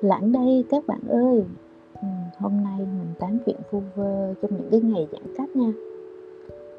[0.00, 1.44] Lãng đây các bạn ơi.
[1.94, 2.08] Ừ,
[2.38, 5.72] Hôm nay mình tán chuyện vu vơ trong những cái ngày giãn cách nha.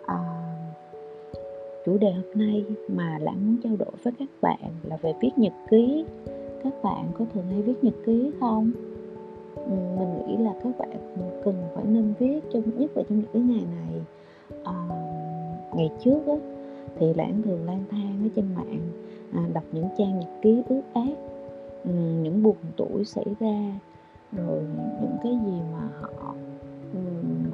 [0.06, 0.18] À,
[1.86, 5.30] Chủ đề hôm nay mà Lãng muốn trao đổi với các bạn là về viết
[5.38, 6.06] nhật ký.
[6.64, 8.72] Các bạn có thường hay viết nhật ký không?
[9.56, 10.90] Ừ, mình nghĩ là các bạn
[11.44, 14.02] cần phải nên viết trong nhất là trong những cái ngày này.
[14.64, 14.74] À,
[15.76, 16.36] Ngày trước á,
[16.96, 18.80] thì Lãng thường lang thang ở trên mạng
[19.34, 21.18] à, Đọc những trang nhật ký ướt át.
[21.84, 21.92] Ừ,
[22.40, 23.80] những buồn tuổi xảy ra
[24.32, 24.62] rồi
[25.02, 26.36] những cái gì mà họ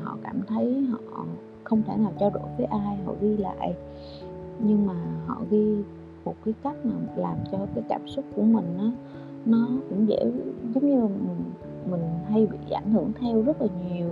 [0.03, 1.25] họ cảm thấy họ
[1.63, 3.73] không thể nào trao đổi với ai họ ghi lại.
[4.59, 4.93] Nhưng mà
[5.25, 5.75] họ ghi
[6.25, 8.91] một cái cách mà làm cho cái cảm xúc của mình nó
[9.45, 10.31] nó cũng dễ
[10.73, 11.43] giống như mình,
[11.89, 14.09] mình hay bị ảnh hưởng theo rất là nhiều.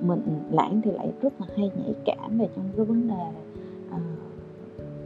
[0.00, 3.24] Mình lãng thì lại rất là hay nhạy cảm về trong cái vấn đề
[3.90, 3.98] à,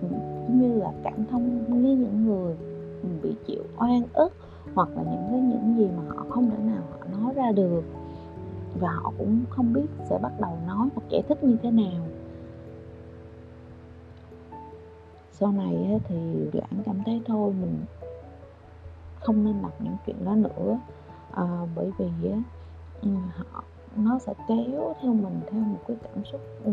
[0.02, 2.54] giống như là cảm thông với những người
[3.02, 4.32] mình bị chịu oan ức
[4.74, 7.82] hoặc là những cái những gì mà họ không thể nào họ nói ra được.
[8.80, 12.06] Và họ cũng không biết sẽ bắt đầu nói hoặc giải thích như thế nào.
[15.32, 16.16] Sau này thì
[16.52, 17.84] lãng cảm thấy thôi mình
[19.20, 20.78] không nên đọc những chuyện đó nữa.
[21.30, 22.06] À, bởi vì
[23.02, 23.64] ừ, họ
[23.96, 26.72] nó sẽ kéo theo mình theo một cái cảm xúc ừ,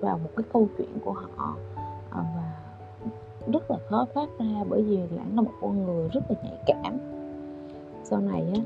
[0.00, 1.56] vào một cái câu chuyện của họ
[3.52, 6.58] rất là khó phát ra bởi vì lãng là một con người rất là nhạy
[6.66, 6.98] cảm.
[8.04, 8.60] Sau này á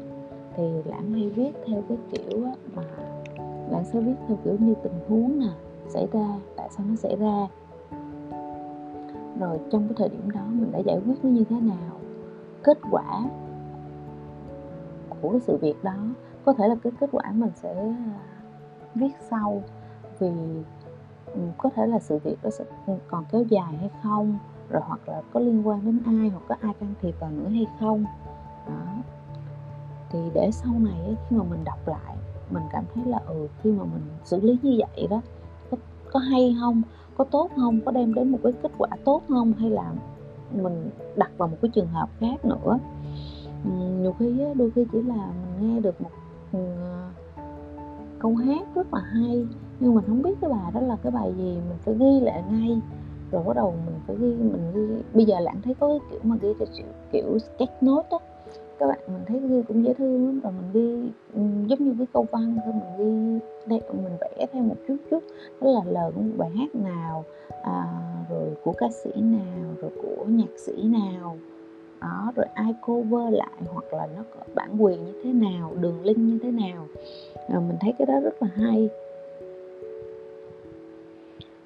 [0.56, 2.82] thì lãng hay viết theo cái kiểu á, mà
[3.70, 5.50] lãng sẽ viết theo kiểu như tình huống nè
[5.88, 7.48] xảy ra tại sao nó xảy ra.
[9.40, 11.96] Rồi trong cái thời điểm đó mình đã giải quyết nó như thế nào
[12.62, 13.24] kết quả
[15.22, 15.96] của cái sự việc đó
[16.44, 17.94] có thể là cái kết quả mình sẽ
[18.94, 19.62] viết sau.
[20.18, 20.30] Vì
[21.34, 22.64] ừ, có thể là sự việc đó sẽ
[23.08, 24.38] còn kéo dài hay không
[24.70, 27.48] rồi hoặc là có liên quan đến ai hoặc có ai can thiệp vào nữa
[27.48, 28.04] hay không.
[28.66, 28.94] Đó.
[30.10, 32.16] Thì để sau này khi mà mình đọc lại
[32.50, 35.20] mình cảm thấy là ừ khi mà mình xử lý như vậy đó
[35.70, 35.76] có,
[36.12, 36.82] có hay không
[37.16, 39.92] có tốt không có đem đến một cái kết quả tốt không hay là
[40.52, 42.78] mình đặt vào một cái trường hợp khác nữa.
[44.00, 46.10] Nhiều khi đôi khi chỉ là mình nghe được một
[46.52, 46.60] ờ,
[48.18, 49.46] câu hát rất là hay
[49.80, 52.42] nhưng mình không biết cái bài đó là cái bài gì mình phải ghi lại
[52.50, 52.80] ngay
[53.32, 56.20] rồi bắt đầu mình phải ghi mình ghi bây giờ lãng thấy có cái kiểu
[56.22, 56.68] mà ghi theo
[57.12, 58.18] kiểu sketch note á.
[58.78, 60.40] Các bạn mình thấy ghi cũng dễ thương lắm.
[60.40, 64.46] Rồi mình ghi ừ, giống như cái câu văn thôi mình ghi đây mình vẽ
[64.52, 65.22] theo một chút chút.
[65.60, 67.24] Đó là lời của một bài hát nào
[67.62, 67.84] à,
[68.30, 71.36] rồi của ca sĩ nào rồi của nhạc sĩ nào.
[72.00, 76.04] Đó rồi ai cover lại hoặc là nó có bản quyền như thế nào đường
[76.04, 76.86] link như thế nào.
[77.48, 78.88] À, mình thấy cái đó rất là hay.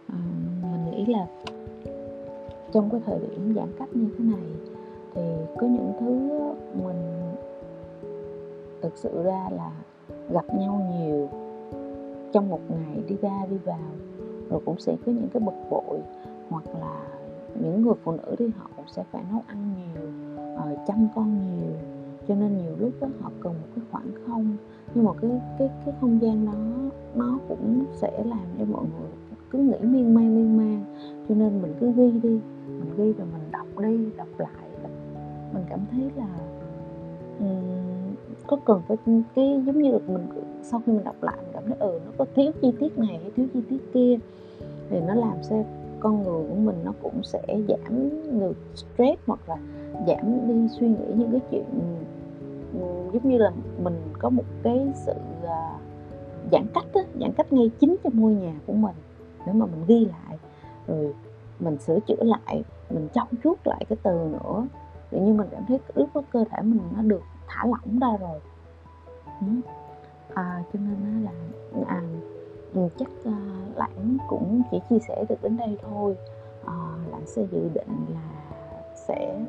[0.08, 0.18] À,
[0.62, 1.26] mình nghĩ là
[2.74, 4.44] trong cái thời điểm giãn cách như thế này,
[5.14, 5.22] thì
[5.60, 6.06] có những thứ
[6.84, 7.32] mình
[8.82, 9.70] thực sự ra là
[10.30, 11.28] gặp nhau nhiều.
[12.32, 13.90] Trong một ngày đi ra đi vào,
[14.50, 15.98] rồi cũng sẽ có những cái bực bội,
[16.50, 17.02] hoặc là
[17.60, 20.08] những người phụ nữ thì họ cũng sẽ phải nấu ăn nhiều
[20.56, 21.72] ờ, chăm con nhiều.
[22.28, 24.56] Cho nên nhiều lúc đó họ cần một cái khoảng không,
[24.94, 26.52] nhưng mà cái cái cái không gian đó,
[27.14, 29.10] nó cũng sẽ làm cho mọi người
[29.50, 30.84] cứ nghĩ miên man miên man
[31.28, 34.50] cho nên mình cứ ghi đi mình ghi rồi mình đọc đi đọc lại.
[35.52, 36.28] Mình cảm thấy là
[37.40, 38.14] um,
[38.46, 38.96] có cần phải
[39.34, 40.26] cái giống như được mình
[40.62, 43.18] sau khi mình đọc lại mình cảm thấy ừ nó có thiếu chi tiết này
[43.22, 44.16] hay thiếu chi tiết kia
[44.90, 45.56] thì nó làm cho
[46.00, 49.56] con người của mình nó cũng sẽ giảm được stress hoặc là
[50.06, 51.64] giảm đi suy nghĩ những cái chuyện
[53.12, 53.52] giống như là
[53.82, 55.80] mình có một cái sự uh,
[56.52, 58.94] giãn cách á, giãn cách ngay chính trong ngôi nhà của mình.
[59.46, 60.38] Để mà mình ghi lại
[60.86, 61.14] rồi
[61.60, 64.66] mình sửa chữa lại mình trau chuốt lại cái từ nữa.
[65.10, 68.16] Tự nhiên mình cảm thấy lúc đó cơ thể mình nó được thả lỏng ra
[68.20, 68.40] rồi.
[69.40, 69.46] Ừ.
[70.34, 71.32] À, cho nên là
[71.86, 72.02] à,
[72.74, 76.16] ừ, chắc uh, lãng cũng chỉ chia sẻ được đến đây thôi.
[76.66, 76.74] À,
[77.10, 78.30] lãng sẽ dự định là
[78.94, 79.40] sẽ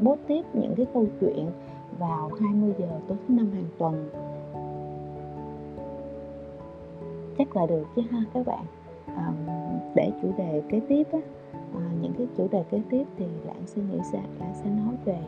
[0.00, 1.50] bố tiếp những cái câu chuyện
[1.98, 4.10] vào 20 giờ tối thứ năm hàng tuần.
[7.38, 8.64] Chắc là được chứ ha các bạn.
[9.06, 9.32] À,
[9.94, 11.18] để chủ đề kế tiếp á,
[11.52, 14.94] à, những cái chủ đề kế tiếp thì lãng sẽ nghĩ sẽ lãng sẽ nói
[15.04, 15.18] về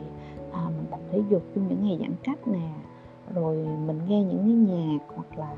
[0.51, 2.69] à, mình tập thể dục trong những ngày giãn cách nè
[3.33, 3.55] rồi
[3.85, 5.55] mình nghe những cái nhạc hoặc là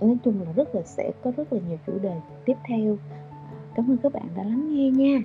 [0.00, 2.96] nói chung là rất là sẽ có rất là nhiều chủ đề tiếp theo.
[3.10, 5.18] À, cảm ơn các bạn đã lắng nghe nha.